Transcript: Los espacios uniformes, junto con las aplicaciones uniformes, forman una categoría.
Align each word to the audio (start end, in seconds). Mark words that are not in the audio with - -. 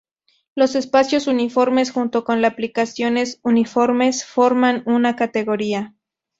Los 0.55 0.73
espacios 0.73 1.27
uniformes, 1.27 1.91
junto 1.91 2.23
con 2.23 2.41
las 2.41 2.53
aplicaciones 2.53 3.39
uniformes, 3.43 4.25
forman 4.25 4.81
una 4.87 5.15
categoría. 5.15 5.93